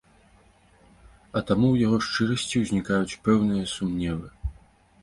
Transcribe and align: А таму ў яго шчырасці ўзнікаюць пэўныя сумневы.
А 1.35 1.37
таму 1.51 1.69
ў 1.71 1.75
яго 1.85 1.97
шчырасці 2.09 2.55
ўзнікаюць 2.63 3.17
пэўныя 3.29 3.73
сумневы. 3.79 4.27